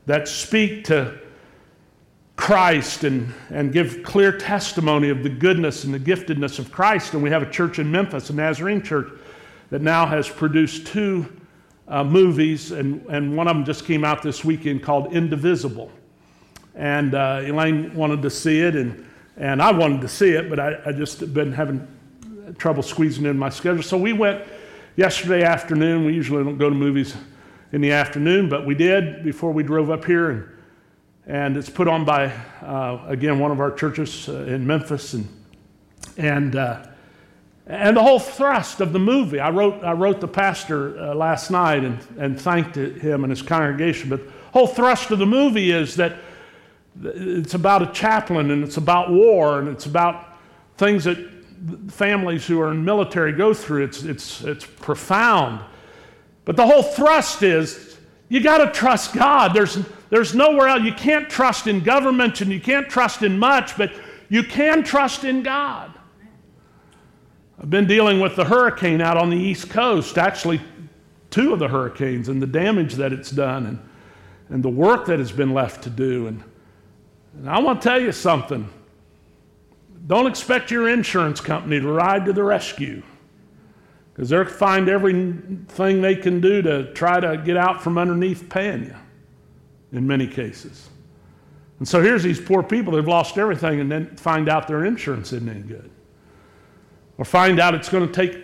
[0.06, 1.20] that speak to
[2.38, 7.14] Christ and, and give clear testimony of the goodness and the giftedness of Christ.
[7.14, 9.10] And we have a church in Memphis, a Nazarene church,
[9.72, 11.26] that now has produced two
[11.88, 15.92] uh, movies, and, and one of them just came out this weekend called Indivisible.
[16.76, 20.60] And uh, Elaine wanted to see it, and, and I wanted to see it, but
[20.60, 21.86] I, I just been having
[22.58, 23.84] trouble squeezing in my schedule.
[23.84, 24.44] So we went
[24.96, 26.06] yesterday afternoon.
[26.06, 27.16] We usually don't go to movies
[27.72, 30.30] in the afternoon, but we did before we drove up here.
[30.30, 30.57] And,
[31.28, 35.14] and it's put on by, uh, again, one of our churches uh, in Memphis.
[35.14, 35.28] And,
[36.18, 36.88] and uh,
[37.70, 41.52] and the whole thrust of the movie, I wrote, I wrote the pastor uh, last
[41.52, 45.72] night and, and thanked him and his congregation, but the whole thrust of the movie
[45.72, 46.18] is that
[47.04, 50.38] it's about a chaplain and it's about war and it's about
[50.78, 51.18] things that
[51.90, 53.84] families who are in military go through.
[53.84, 55.60] It's, it's, it's profound.
[56.46, 57.87] But the whole thrust is
[58.30, 59.54] You got to trust God.
[59.54, 60.84] There's, there's nowhere else.
[60.84, 63.92] You can't trust in government and you can't trust in much, but
[64.30, 65.94] you can trust in God.
[67.60, 70.62] I've been dealing with the hurricane out on the East Coast, actually,
[71.30, 73.80] two of the hurricanes, and the damage that it's done and,
[74.50, 76.28] and the work that has been left to do.
[76.28, 76.44] And,
[77.34, 78.70] and I want to tell you something.
[80.06, 83.02] Don't expect your insurance company to ride to the rescue
[84.18, 88.86] because they'll find everything they can do to try to get out from underneath paying
[88.86, 88.96] you
[89.92, 90.90] in many cases.
[91.78, 95.32] And so here's these poor people, they've lost everything and then find out their insurance
[95.34, 95.92] isn't any good.
[97.20, 98.44] Or find out it's going to take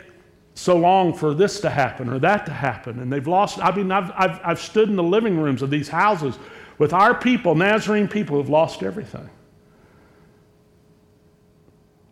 [0.53, 2.99] so long for this to happen or that to happen.
[2.99, 5.89] And they've lost, I mean, I've, I've, I've stood in the living rooms of these
[5.89, 6.37] houses
[6.77, 9.27] with our people, Nazarene people, who've lost everything.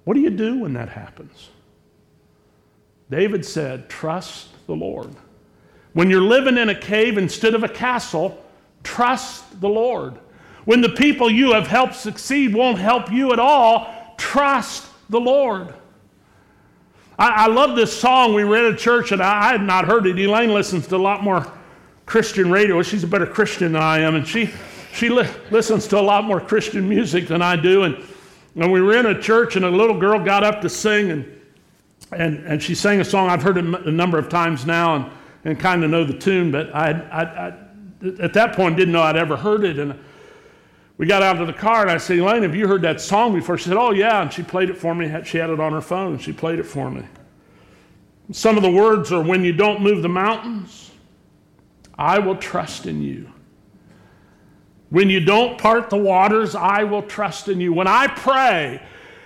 [0.06, 1.50] What do you do when that happens?
[3.12, 5.14] David said, Trust the Lord.
[5.94, 8.44] When you're living in a cave instead of a castle,
[8.84, 10.18] trust the Lord.
[10.64, 15.74] When the people you have helped succeed won't help you at all, trust the Lord.
[17.20, 20.08] I, I love this song we read at church, and I, I, had not heard
[20.08, 20.18] it.
[20.18, 21.52] Elaine listens to a lot more
[22.06, 22.82] Christian radio.
[22.82, 24.50] She's a better Christian than I am, and she,
[24.94, 27.84] she li- listens to a lot more Christian music than I do.
[27.84, 28.02] And,
[28.56, 31.41] and we were in a church, and a little girl got up to sing, and
[32.12, 35.06] and, and she sang a song I've heard a number of times now and,
[35.46, 37.54] and kind of know the tune, but I, I, I,
[38.20, 39.80] at that point didn't know I'd ever heard it.
[39.80, 39.98] And
[40.98, 43.34] we got out of the car and I said, Elaine, have you heard that song
[43.34, 43.58] before?
[43.58, 44.22] She said, Oh, yeah.
[44.22, 45.12] And she played it for me.
[45.24, 47.04] She had it on her phone she played it for me.
[48.32, 50.92] Some of the words are When you don't move the mountains,
[51.98, 53.32] I will trust in you.
[54.90, 57.72] When you don't part the waters, I will trust in you.
[57.72, 58.82] When I pray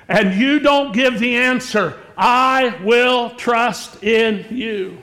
[0.07, 4.97] and you don't give the answer, I will trust in you.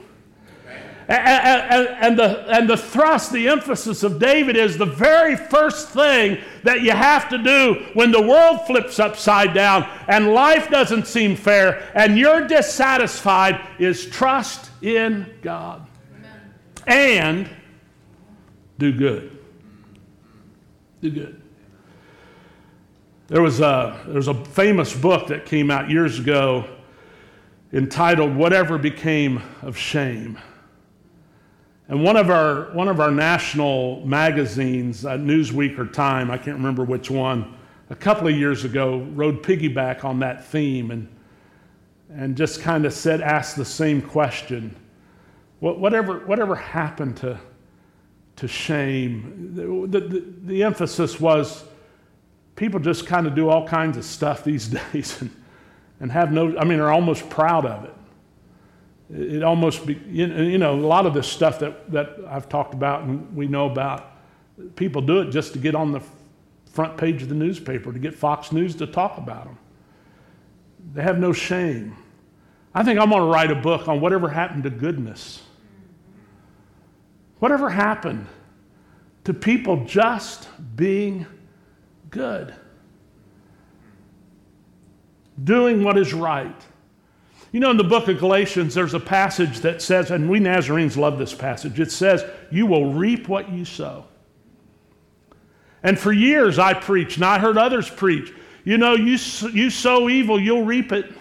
[1.08, 6.38] And, and, the, and the thrust, the emphasis of David is the very first thing
[6.62, 11.36] that you have to do when the world flips upside down and life doesn't seem
[11.36, 15.86] fair and you're dissatisfied is trust in God.
[16.86, 17.50] And
[18.78, 19.38] do good.
[21.02, 21.42] Do good.
[23.26, 26.68] There was, a, there was a famous book that came out years ago
[27.72, 30.38] entitled Whatever Became of Shame.
[31.88, 36.56] And one of our, one of our national magazines, uh, Newsweek or Time, I can't
[36.56, 37.56] remember which one,
[37.90, 41.08] a couple of years ago rode piggyback on that theme and,
[42.10, 44.74] and just kind of said, asked the same question.
[45.60, 47.38] What, Whatever, whatever happened to,
[48.36, 49.52] to shame?
[49.54, 51.64] The, the, the emphasis was
[52.54, 55.20] people just kind of do all kinds of stuff these days.
[55.20, 55.30] And,
[56.02, 57.94] and have no, I mean, are almost proud of it.
[59.36, 63.04] It almost, be, you know, a lot of this stuff that, that I've talked about
[63.04, 64.10] and we know about,
[64.74, 66.02] people do it just to get on the
[66.66, 69.58] front page of the newspaper, to get Fox News to talk about them.
[70.92, 71.96] They have no shame.
[72.74, 75.40] I think I'm going to write a book on whatever happened to goodness.
[77.38, 78.26] Whatever happened
[79.22, 81.26] to people just being
[82.10, 82.54] good
[85.42, 86.54] doing what is right.
[87.52, 90.96] You know, in the book of Galatians, there's a passage that says, and we Nazarenes
[90.96, 94.06] love this passage, it says, You will reap what you sow.
[95.82, 98.32] And for years I preached, and I heard others preach,
[98.64, 99.18] you know, you,
[99.52, 101.12] you sow evil, you'll reap it.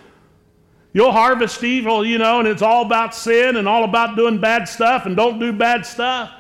[0.94, 4.68] You'll harvest evil, you know, and it's all about sin and all about doing bad
[4.68, 6.32] stuff and don't do bad stuff.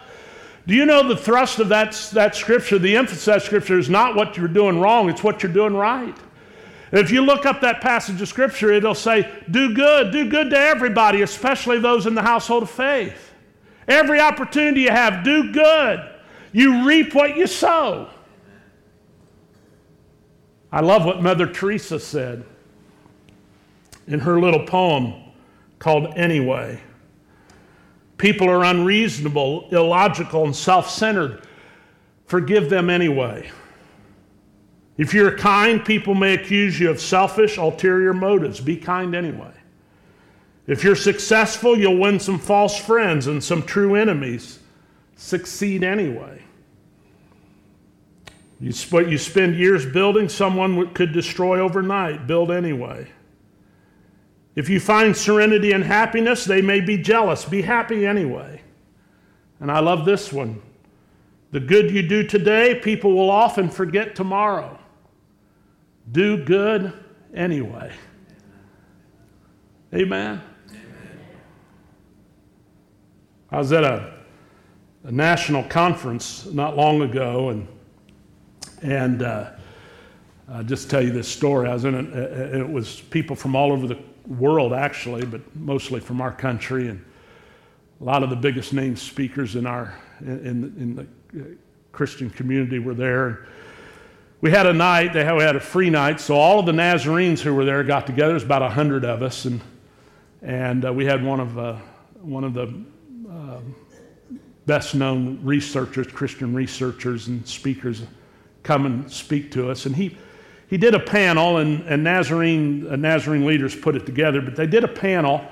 [0.67, 3.89] Do you know the thrust of that, that scripture, the emphasis of that scripture is
[3.89, 6.15] not what you're doing wrong, it's what you're doing right.
[6.91, 10.57] If you look up that passage of Scripture, it'll say, Do good, do good to
[10.57, 13.31] everybody, especially those in the household of faith.
[13.87, 16.09] Every opportunity you have, do good.
[16.51, 18.09] You reap what you sow.
[20.71, 22.45] I love what Mother Teresa said
[24.07, 25.13] in her little poem
[25.79, 26.81] called Anyway.
[28.17, 31.41] People are unreasonable, illogical, and self centered.
[32.27, 33.49] Forgive them anyway.
[35.01, 38.59] If you're kind, people may accuse you of selfish, ulterior motives.
[38.59, 39.51] Be kind anyway.
[40.67, 44.59] If you're successful, you'll win some false friends and some true enemies.
[45.15, 46.43] Succeed anyway.
[48.59, 52.27] You, what you spend years building, someone could destroy overnight.
[52.27, 53.07] Build anyway.
[54.55, 57.43] If you find serenity and happiness, they may be jealous.
[57.43, 58.61] Be happy anyway.
[59.59, 60.61] And I love this one.
[61.49, 64.77] The good you do today, people will often forget tomorrow
[66.09, 66.93] do good
[67.33, 67.91] anyway.
[69.93, 70.41] Amen.
[73.51, 74.21] I was at a
[75.03, 77.67] a national conference not long ago, and
[78.81, 79.51] and uh,
[80.49, 81.67] I'll just tell you this story.
[81.67, 85.99] I was in it, it was people from all over the world, actually, but mostly
[85.99, 87.03] from our country, and
[87.99, 90.37] a lot of the biggest name speakers in our in,
[90.77, 91.57] in the
[91.91, 93.47] Christian community were there.
[94.41, 96.73] We had a night, they had, we had a free night, so all of the
[96.73, 98.33] Nazarenes who were there got together.
[98.33, 99.61] Was about 100 of us, and,
[100.41, 101.75] and uh, we had one of, uh,
[102.21, 102.83] one of the
[103.31, 103.59] uh,
[104.65, 108.01] best known researchers, Christian researchers and speakers,
[108.63, 109.85] come and speak to us.
[109.85, 110.17] And he,
[110.67, 114.65] he did a panel, and, and Nazarene, uh, Nazarene leaders put it together, but they
[114.65, 115.45] did a panel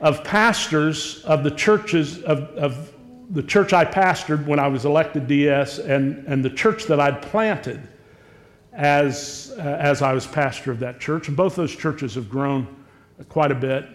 [0.00, 2.94] of pastors of the churches of, of
[3.28, 7.20] the church I pastored when I was elected DS and, and the church that I'd
[7.20, 7.86] planted
[8.76, 11.28] as, uh, as I was pastor of that church.
[11.28, 12.68] And both those churches have grown
[13.30, 13.86] quite a bit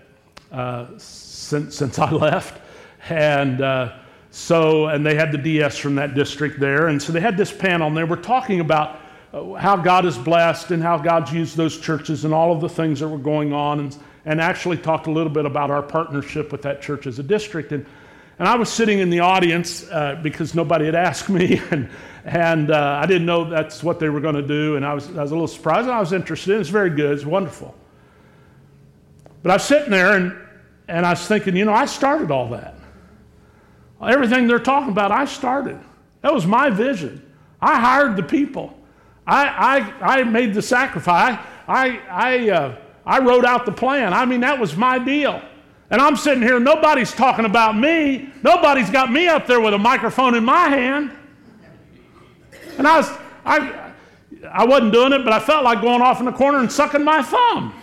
[0.52, 2.60] uh, since, since I left.
[3.08, 3.98] And uh,
[4.32, 6.88] so, and they had the DS from that district there.
[6.88, 9.00] And so they had this panel and they were talking about
[9.34, 12.70] uh, how God is blessed and how God's used those churches and all of the
[12.70, 13.80] things that were going on.
[13.80, 17.24] And, and actually talked a little bit about our partnership with that church as a
[17.24, 17.72] district.
[17.72, 17.86] And,
[18.40, 21.62] and I was sitting in the audience uh, because nobody had asked me.
[21.72, 21.88] And,
[22.26, 25.08] and uh, I didn't know that's what they were going to do, and I was,
[25.10, 26.60] I was a little surprised, I was interested.
[26.60, 27.74] It's very good, it's wonderful.
[29.44, 30.38] But I was sitting there, and,
[30.88, 32.76] and I was thinking, you know, I started all that.
[34.02, 35.80] Everything they're talking about, I started.
[36.22, 37.26] That was my vision.
[37.62, 38.78] I hired the people.
[39.26, 39.46] I,
[40.02, 41.40] I, I made the sacrifice.
[41.68, 44.14] I, I, uh, I wrote out the plan.
[44.14, 45.42] I mean, that was my deal.
[45.92, 48.30] And I'm sitting here, nobody's talking about me.
[48.44, 51.12] Nobody's got me up there with a microphone in my hand.
[52.82, 53.12] And I was,
[53.46, 53.92] I,
[54.52, 57.04] I wasn't doing it, but I felt like going off in the corner and sucking
[57.04, 57.76] my thumb.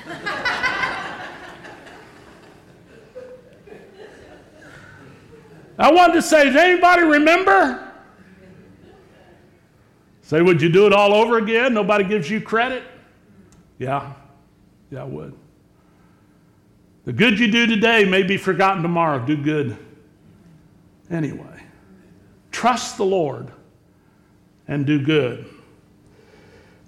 [5.78, 7.92] I wanted to say, does anybody remember?
[10.22, 11.74] Say, would you do it all over again?
[11.74, 12.82] Nobody gives you credit?
[13.78, 14.14] Yeah,
[14.90, 15.32] yeah, I would.
[17.04, 19.24] The good you do today may be forgotten tomorrow.
[19.24, 19.78] Do good
[21.08, 21.62] anyway.
[22.50, 23.52] Trust the Lord
[24.68, 25.46] and do good.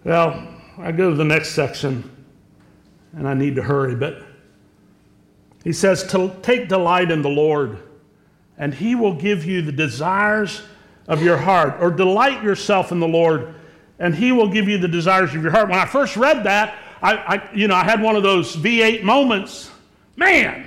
[0.04, 0.46] Well,
[0.78, 2.08] I go to the next section,
[3.12, 4.22] and I need to hurry, but
[5.64, 7.78] he says, To take delight in the Lord,
[8.56, 10.62] and he will give you the desires
[11.08, 13.54] of your heart, or delight yourself in the Lord,
[13.98, 15.68] and he will give you the desires of your heart.
[15.68, 19.02] When I first read that, I, I you know, I had one of those V8
[19.02, 19.70] moments.
[20.16, 20.66] Man,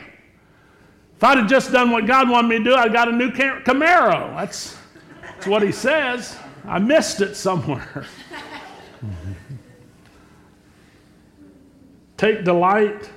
[1.15, 3.31] if I'd have just done what God wanted me to do, I'd got a new
[3.31, 4.35] Camaro.
[4.35, 4.77] That's,
[5.21, 6.37] that's what he says.
[6.65, 8.05] I missed it somewhere.
[12.17, 13.09] Take delight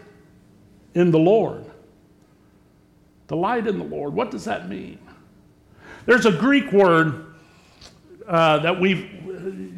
[0.95, 1.65] in the Lord.
[3.29, 4.15] Delight in the Lord.
[4.15, 4.99] What does that mean?
[6.07, 7.35] There's a Greek word
[8.27, 9.09] uh, that we've,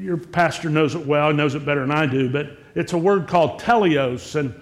[0.00, 3.28] your pastor knows it well, knows it better than I do, but it's a word
[3.28, 4.34] called teleos.
[4.38, 4.54] And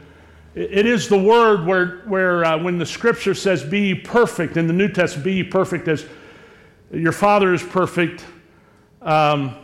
[0.54, 4.72] it is the word where, where uh, when the scripture says, Be perfect, in the
[4.72, 6.06] New Testament, be perfect as
[6.92, 8.24] your Father is perfect,
[9.06, 9.54] um,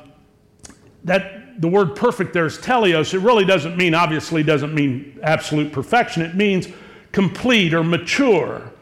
[1.04, 3.12] that the word perfect there is teleos.
[3.12, 6.22] It really doesn't mean, obviously, doesn't mean absolute perfection.
[6.22, 6.68] It means
[7.10, 8.72] complete or mature.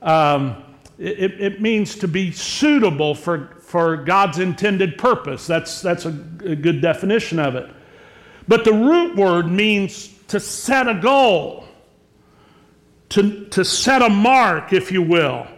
[0.00, 0.62] Um,
[0.98, 5.46] it, it, means to be suitable for, for God's intended purpose.
[5.46, 7.68] That's, that's a, a good definition of it.
[8.46, 11.66] But the root word means to set a goal,
[13.10, 15.48] to, to set a mark, if you will.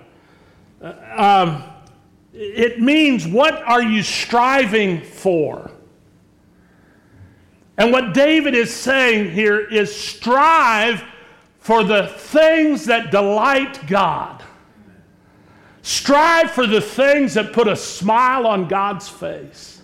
[0.81, 1.76] Uh, um,
[2.39, 5.71] it means what are you striving for?
[7.79, 11.03] And what David is saying here is strive
[11.59, 14.43] for the things that delight God.
[15.81, 19.81] Strive for the things that put a smile on God's face.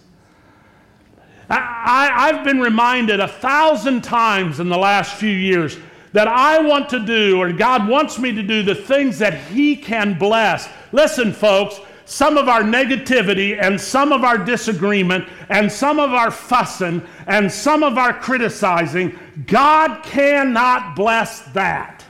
[1.49, 5.77] I, have been reminded a thousand times in the last few years
[6.13, 9.77] that I want to do, or God wants me to do, the things that He
[9.77, 10.69] can bless.
[10.93, 11.81] Listen, folks,
[12.13, 17.51] some of our negativity and some of our disagreement and some of our fussing and
[17.51, 22.05] some of our criticizing, God cannot bless that.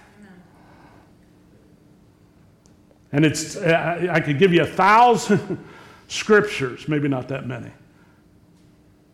[3.12, 5.64] And it's, I could give you a thousand
[6.08, 7.70] scriptures, maybe not that many,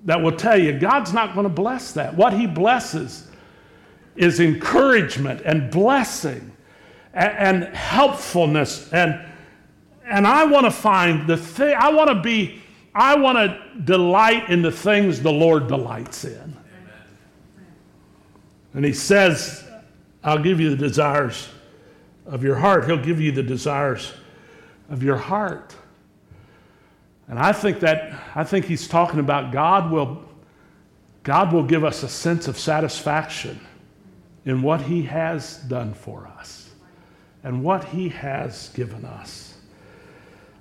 [0.07, 2.15] that will tell you God's not going to bless that.
[2.15, 3.31] What He blesses
[4.17, 6.51] is encouragement and blessing
[7.13, 9.28] and, and helpfulness and
[10.09, 12.61] and I want to find the thing, I want to be,
[12.95, 16.57] I want to delight in the things the Lord delights in.
[18.75, 19.65] And He says,
[20.25, 21.49] I'll give you the desires
[22.27, 22.87] of your heart.
[22.87, 24.13] He'll give you the desires
[24.91, 25.75] of your heart.
[27.29, 30.25] And I think that I think he's talking about God will
[31.23, 33.61] God will give us a sense of satisfaction
[34.47, 36.71] in what he has done for us
[37.45, 39.48] and what he has given us.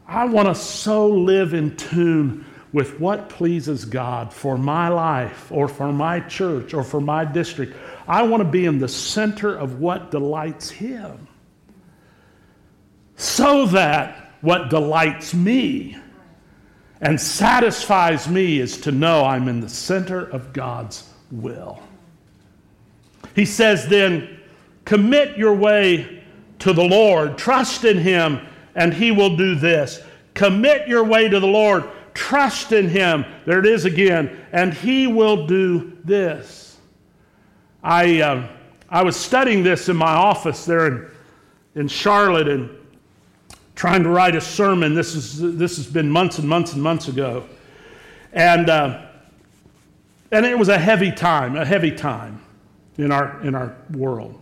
[0.08, 5.68] I want to so live in tune with what pleases God for my life or
[5.68, 7.76] for my church or for my district.
[8.08, 11.28] I want to be in the center of what delights him
[13.18, 15.98] so that what delights me
[17.02, 21.82] and satisfies me is to know I'm in the center of God's will.
[23.36, 24.40] He says, then,
[24.86, 26.24] commit your way
[26.60, 28.40] to the Lord, trust in Him,
[28.78, 30.02] and He will do this.
[30.36, 33.26] Commit your way to the Lord, trust in Him.
[33.46, 36.78] There it is again, and He will do this.
[37.84, 38.48] I, uh,
[38.88, 41.12] I was studying this in my office there in,
[41.76, 42.70] in Charlotte, and
[43.76, 44.94] trying to write a sermon.
[44.94, 47.46] This, is, this has been months and months and months ago.
[48.32, 49.08] And, uh,
[50.32, 52.42] and it was a heavy time, a heavy time
[52.98, 54.40] in our, in our world.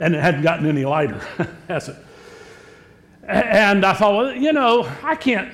[0.00, 1.20] And it hadn't gotten any lighter,
[1.68, 1.96] has it?
[3.26, 5.52] And I thought, well, you know, I can't,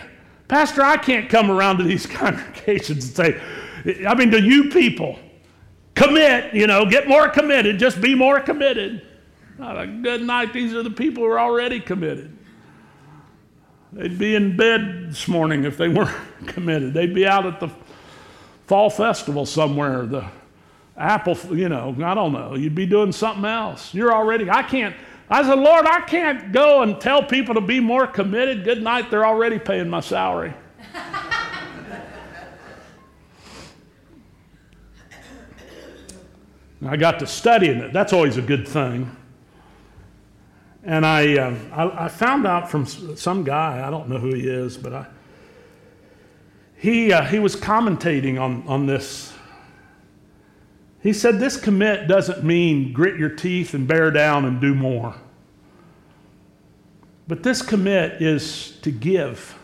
[0.49, 5.19] Pastor, I can't come around to these congregations and say, I mean, to you people,
[5.95, 9.07] commit, you know, get more committed, just be more committed.
[9.59, 10.53] Not a good night.
[10.53, 12.37] These are the people who are already committed.
[13.93, 16.17] They'd be in bed this morning if they weren't
[16.47, 16.95] committed.
[16.95, 17.71] They'd be out at the
[18.67, 20.25] fall festival somewhere, the
[20.97, 22.55] apple, you know, I don't know.
[22.55, 23.93] You'd be doing something else.
[23.93, 24.97] You're already, I can't,
[25.33, 28.65] I said, Lord, I can't go and tell people to be more committed.
[28.65, 30.53] Good night, they're already paying my salary.
[36.87, 37.95] I got to studying it.
[37.95, 39.17] That's always a good thing.
[40.85, 44.47] And I, uh, I, I, found out from some guy, I don't know who he
[44.47, 45.07] is, but I,
[46.77, 49.32] he, uh, he was commentating on, on this.
[51.03, 55.15] He said, This commit doesn't mean grit your teeth and bear down and do more.
[57.27, 59.59] But this commit is to give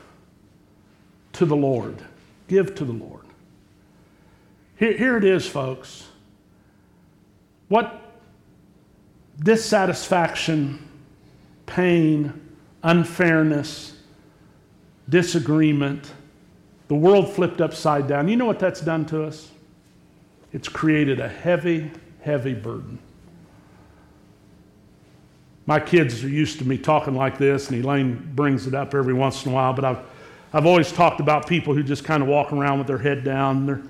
[1.35, 2.03] to the Lord.
[2.49, 3.25] Give to the Lord.
[4.77, 6.09] Here, here it is, folks.
[7.69, 8.03] What
[9.39, 10.89] dissatisfaction
[11.67, 12.49] pain,
[12.83, 13.97] unfairness,
[15.09, 16.11] disagreement,
[16.89, 18.29] the world flipped upside down.
[18.29, 19.51] You know what that's done to us?
[20.53, 21.91] It's created a heavy,
[22.23, 22.99] heavy burden.
[25.67, 29.13] My kids are used to me talking like this, and Elaine brings it up every
[29.13, 29.99] once in a while, but I've,
[30.55, 33.67] I've always talked about people who just kind of walk around with their head down,
[33.67, 33.83] their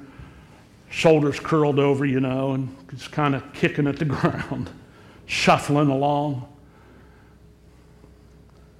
[0.90, 4.68] shoulders curled over, you know, and just kind of kicking at the ground,
[5.26, 6.48] shuffling along.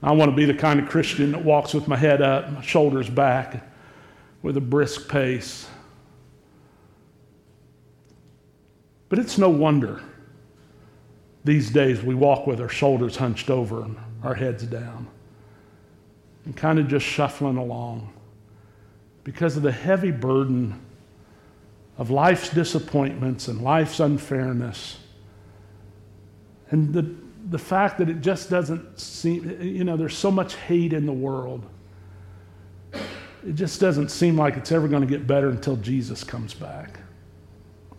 [0.03, 2.63] I want to be the kind of Christian that walks with my head up, my
[2.63, 3.65] shoulders back,
[4.43, 5.69] with a brisk pace.
[9.09, 10.03] But it's no wonder
[11.45, 15.09] these days we walk with our shoulders hunched over and our heads down
[16.45, 18.13] and kind of just shuffling along
[19.25, 20.81] because of the heavy burden
[21.97, 24.99] of life's disappointments and life's unfairness
[26.71, 27.15] and the
[27.51, 31.13] the fact that it just doesn't seem, you know, there's so much hate in the
[31.13, 31.65] world.
[32.93, 37.01] It just doesn't seem like it's ever going to get better until Jesus comes back.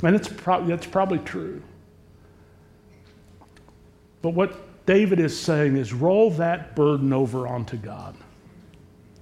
[0.04, 1.62] And it's pro- that's probably true.
[4.22, 8.16] But what David is saying is roll that burden over onto God.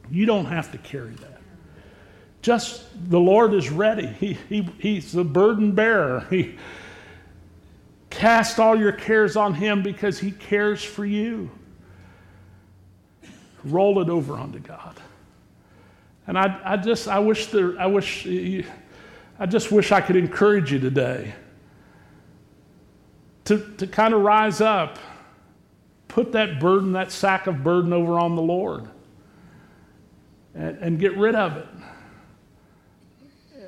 [0.10, 1.42] You don't have to carry that.
[2.42, 4.08] Just the Lord is ready.
[4.20, 6.26] He, he, he's the burden bearer.
[6.30, 6.58] He,
[8.10, 11.52] Cast all your cares on Him because He cares for you.
[13.64, 14.96] Roll it over onto God.
[16.26, 18.26] And I, I just, I wish there, I wish,
[19.40, 21.36] I just wish I could encourage you today
[23.46, 24.98] to, to kind of rise up,
[26.08, 28.88] put that burden, that sack of burden over on the Lord,
[30.56, 31.68] and, and get rid of it,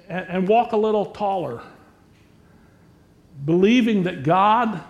[0.09, 1.61] and, and walk a little taller
[3.45, 4.83] believing that God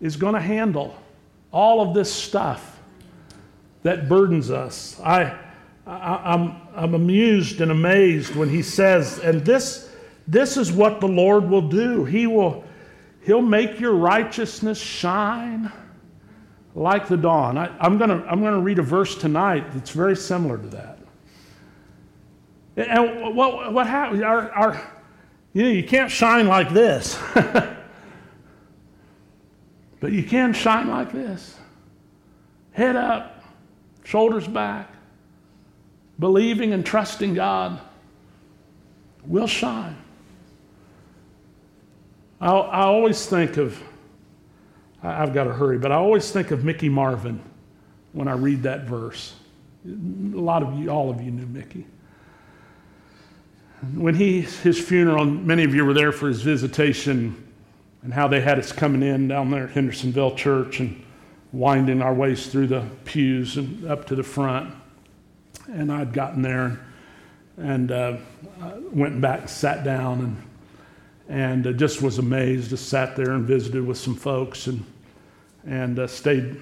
[0.00, 0.96] is going to handle
[1.50, 2.78] all of this stuff
[3.82, 5.00] that burdens us.
[5.00, 5.36] I,
[5.86, 9.89] I, I'm, I'm amused and amazed when he says, and this,
[10.26, 12.04] this is what the Lord will do.
[12.04, 12.64] He will
[13.22, 15.70] he'll make your righteousness shine
[16.74, 17.58] like the dawn.
[17.58, 20.68] I, am going to I'm going to read a verse tonight that's very similar to
[20.68, 20.98] that.
[22.76, 24.22] And what, what happens?
[24.22, 24.92] Our, our,
[25.52, 27.18] you know, you can't shine like this.
[30.00, 31.56] But you can shine like this
[32.72, 33.44] head up,
[34.04, 34.90] shoulders back,
[36.18, 37.78] believing and trusting God,
[39.24, 39.99] we'll shine.
[42.40, 43.80] I, I always think of,
[45.02, 47.40] I've got to hurry, but I always think of Mickey Marvin
[48.12, 49.34] when I read that verse.
[49.86, 51.86] A lot of you, all of you knew Mickey.
[53.94, 57.46] When he, his funeral, many of you were there for his visitation
[58.02, 61.02] and how they had us coming in down there at Hendersonville Church and
[61.52, 64.74] winding our ways through the pews and up to the front.
[65.68, 66.80] And I'd gotten there
[67.56, 68.16] and uh,
[68.92, 70.49] went back and sat down and
[71.30, 72.70] and uh, just was amazed.
[72.70, 74.84] Just sat there and visited with some folks and
[75.66, 76.60] and uh, stayed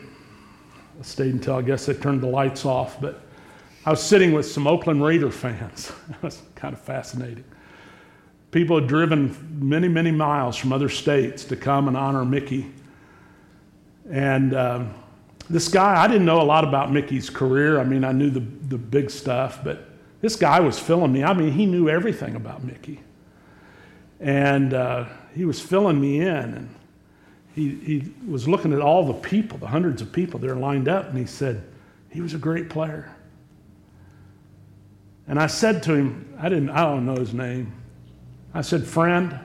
[1.03, 3.01] stayed until I guess they turned the lights off.
[3.01, 3.21] But
[3.87, 5.91] I was sitting with some Oakland Raider fans.
[6.11, 7.45] it was kind of fascinating.
[8.51, 12.71] People had driven many, many miles from other states to come and honor Mickey.
[14.11, 14.95] And um,
[15.51, 17.79] this guy, I didn't know a lot about Mickey's career.
[17.79, 19.87] I mean, I knew the, the big stuff, but
[20.23, 21.23] this guy was filling me.
[21.23, 23.01] I mean, he knew everything about Mickey.
[24.21, 26.29] And uh, he was filling me in.
[26.29, 26.75] And
[27.55, 31.09] he, he was looking at all the people, the hundreds of people there lined up,
[31.09, 31.65] and he said,
[32.11, 33.15] he was a great player.
[35.27, 37.73] And I said to him, I didn't, I don't know his name.
[38.55, 39.39] I said, friend,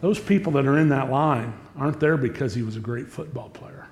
[0.00, 3.48] those people that are in that line aren't there because he was a great football
[3.48, 3.88] player.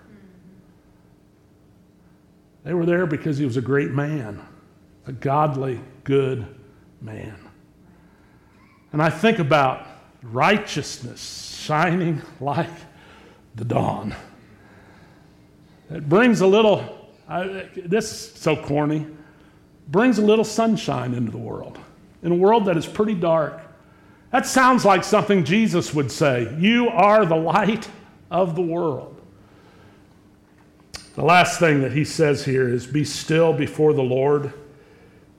[2.64, 4.40] They were there because he was a great man,
[5.06, 6.46] a godly, good
[7.00, 7.47] man.
[8.92, 9.86] And I think about
[10.22, 12.70] righteousness shining like
[13.54, 14.14] the dawn.
[15.90, 19.06] It brings a little, I, this is so corny,
[19.88, 21.78] brings a little sunshine into the world.
[22.22, 23.60] In a world that is pretty dark,
[24.30, 26.54] that sounds like something Jesus would say.
[26.58, 27.88] You are the light
[28.30, 29.14] of the world.
[31.14, 34.52] The last thing that he says here is be still before the Lord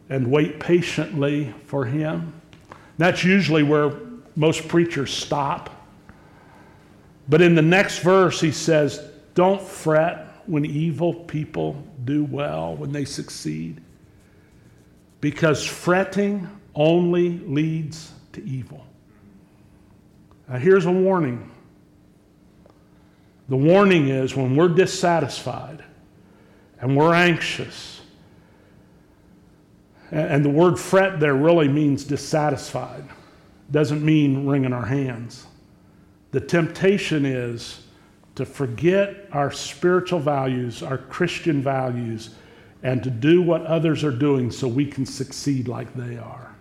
[0.10, 2.39] and wait patiently for him.
[3.00, 3.94] That's usually where
[4.36, 5.70] most preachers stop.
[7.30, 9.02] But in the next verse, he says,
[9.36, 13.80] Don't fret when evil people do well, when they succeed,
[15.22, 18.86] because fretting only leads to evil.
[20.50, 21.50] Now, here's a warning
[23.48, 25.84] the warning is when we're dissatisfied
[26.82, 27.99] and we're anxious,
[30.12, 33.04] and the word fret there really means dissatisfied,
[33.72, 35.46] doesn't mean wringing our hands.
[36.32, 37.84] The temptation is
[38.36, 42.32] to forget our spiritual values, our Christian values,
[42.84, 46.56] and to do what others are doing so we can succeed like they are.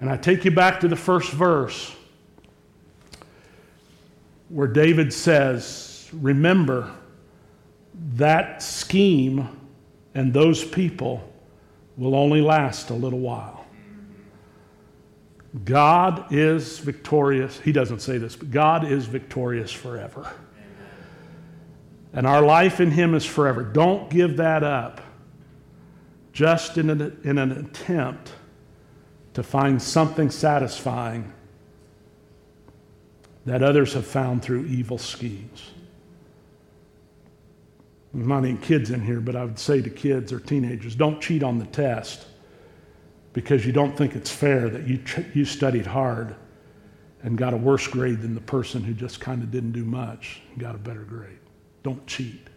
[0.00, 1.94] And I take you back to the first verse
[4.48, 6.90] where David says, Remember
[8.14, 9.48] that scheme
[10.14, 11.28] and those people
[11.96, 13.66] will only last a little while.
[15.64, 17.58] God is victorious.
[17.60, 20.32] He doesn't say this, but God is victorious forever.
[22.14, 23.62] And our life in Him is forever.
[23.62, 25.00] Don't give that up
[26.32, 28.32] just in an, in an attempt
[29.34, 31.32] to find something satisfying
[33.44, 35.72] that others have found through evil schemes.
[38.14, 41.42] Not any kids in here, but I would say to kids or teenagers don't cheat
[41.42, 42.26] on the test
[43.32, 45.02] because you don't think it's fair that you,
[45.32, 46.36] you studied hard
[47.22, 50.42] and got a worse grade than the person who just kind of didn't do much
[50.50, 51.38] and got a better grade.
[51.82, 52.48] Don't cheat.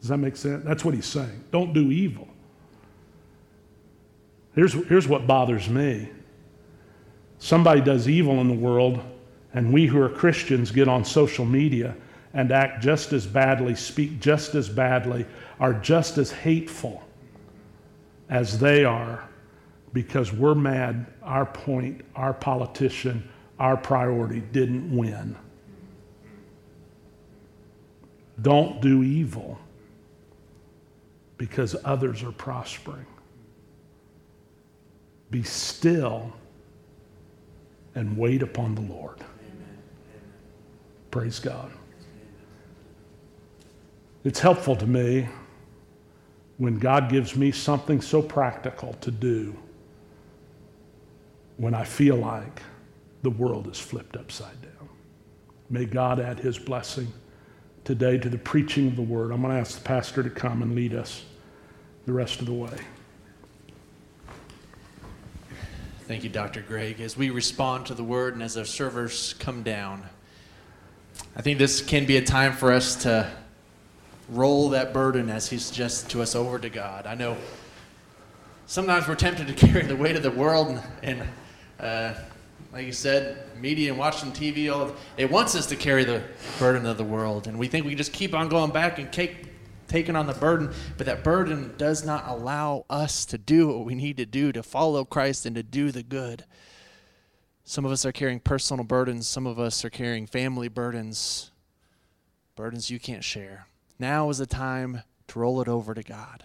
[0.00, 0.64] Does that make sense?
[0.64, 1.44] That's what he's saying.
[1.52, 2.28] Don't do evil.
[4.54, 6.10] Here's, here's what bothers me
[7.38, 9.00] somebody does evil in the world,
[9.52, 11.94] and we who are Christians get on social media
[12.34, 15.24] and act just as badly, speak just as badly,
[15.60, 17.02] are just as hateful
[18.28, 19.28] as they are
[19.92, 23.28] because we're mad our point, our politician,
[23.58, 25.36] our priority didn't win.
[28.42, 29.56] Don't do evil
[31.38, 33.06] because others are prospering.
[35.30, 36.32] Be still
[37.94, 39.20] and wait upon the Lord.
[39.20, 39.78] Amen.
[41.12, 41.70] Praise God.
[44.24, 45.28] It's helpful to me
[46.56, 49.54] when God gives me something so practical to do
[51.58, 52.62] when I feel like
[53.22, 54.88] the world is flipped upside down.
[55.68, 57.12] May God add his blessing
[57.84, 59.30] today to the preaching of the word.
[59.30, 61.24] I'm going to ask the pastor to come and lead us
[62.06, 62.78] the rest of the way.
[66.06, 66.62] Thank you, Dr.
[66.62, 67.00] Greg.
[67.00, 70.02] As we respond to the word and as our servers come down,
[71.36, 73.30] I think this can be a time for us to
[74.28, 77.06] roll that burden as he suggests to us over to God.
[77.06, 77.36] I know
[78.66, 81.28] sometimes we're tempted to carry the weight of the world and, and
[81.80, 82.14] uh,
[82.74, 86.22] like you said, media and watching TV, all it wants us to carry the
[86.58, 89.12] burden of the world, and we think we can just keep on going back and
[89.86, 93.94] taking on the burden, but that burden does not allow us to do what we
[93.94, 96.44] need to do to follow Christ and to do the good.
[97.62, 101.52] Some of us are carrying personal burdens, some of us are carrying family burdens,
[102.56, 103.68] burdens you can't share.
[103.98, 106.44] Now is the time to roll it over to God.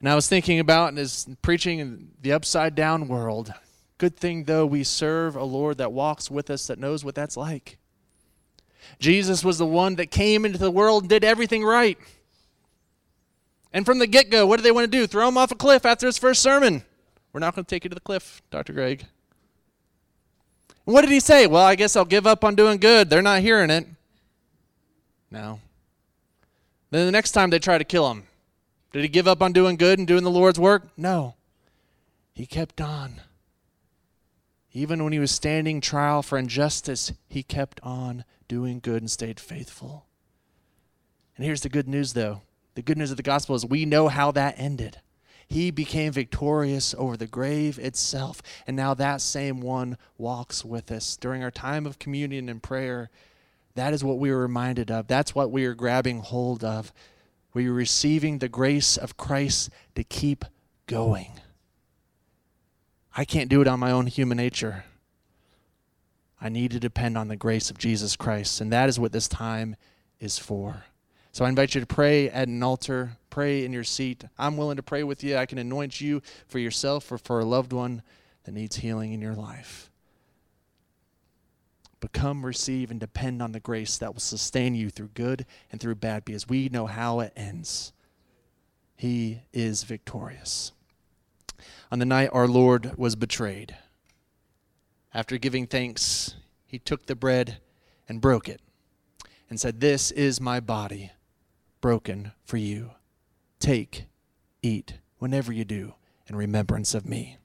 [0.00, 3.52] And I was thinking about and is preaching in the upside down world.
[3.98, 7.36] Good thing, though, we serve a Lord that walks with us, that knows what that's
[7.36, 7.78] like.
[9.00, 11.98] Jesus was the one that came into the world and did everything right.
[13.72, 15.06] And from the get go, what did they want to do?
[15.06, 16.84] Throw him off a cliff after his first sermon.
[17.32, 18.72] We're not going to take you to the cliff, Dr.
[18.72, 19.04] Greg.
[20.84, 21.46] What did he say?
[21.46, 23.10] Well, I guess I'll give up on doing good.
[23.10, 23.86] They're not hearing it.
[25.30, 25.60] No.
[26.90, 28.24] Then the next time they try to kill him,
[28.92, 30.88] did he give up on doing good and doing the Lord's work?
[30.96, 31.34] No.
[32.32, 33.20] He kept on.
[34.72, 39.40] Even when he was standing trial for injustice, he kept on doing good and stayed
[39.40, 40.06] faithful.
[41.36, 42.42] And here's the good news, though
[42.74, 45.00] the good news of the gospel is we know how that ended.
[45.48, 48.42] He became victorious over the grave itself.
[48.66, 51.16] And now that same one walks with us.
[51.16, 53.10] During our time of communion and prayer,
[53.78, 55.06] that is what we are reminded of.
[55.06, 56.92] That's what we are grabbing hold of.
[57.54, 60.44] We are receiving the grace of Christ to keep
[60.86, 61.32] going.
[63.16, 64.84] I can't do it on my own human nature.
[66.40, 69.28] I need to depend on the grace of Jesus Christ, and that is what this
[69.28, 69.76] time
[70.20, 70.84] is for.
[71.32, 74.24] So I invite you to pray at an altar, pray in your seat.
[74.38, 75.36] I'm willing to pray with you.
[75.36, 78.02] I can anoint you for yourself or for a loved one
[78.44, 79.90] that needs healing in your life.
[82.00, 85.80] But come, receive, and depend on the grace that will sustain you through good and
[85.80, 87.92] through bad because we know how it ends.
[88.96, 90.72] He is victorious
[91.90, 93.76] on the night our Lord was betrayed.
[95.14, 96.34] After giving thanks,
[96.66, 97.58] he took the bread
[98.08, 98.60] and broke it
[99.48, 101.12] and said, This is my body
[101.80, 102.90] broken for you.
[103.58, 104.04] Take,
[104.62, 105.94] eat, whenever you do,
[106.26, 107.38] in remembrance of me.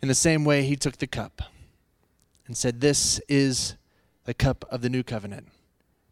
[0.00, 1.42] In the same way, he took the cup
[2.52, 3.76] and said, This is
[4.24, 5.48] the cup of the new covenant.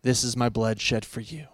[0.01, 1.49] This is my blood shed for you.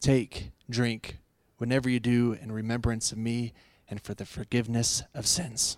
[0.00, 1.18] Take, drink,
[1.58, 3.52] whenever you do, in remembrance of me
[3.88, 5.76] and for the forgiveness of sins.